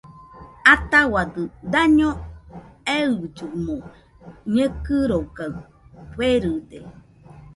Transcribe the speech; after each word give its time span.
Atahuadɨ 0.73 1.41
daño 1.73 2.09
eillɨmo 2.95 3.75
ñekɨrogaɨ 4.53 5.57
ferride. 6.15 6.79